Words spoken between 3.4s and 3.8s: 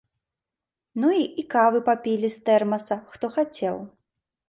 хацеў.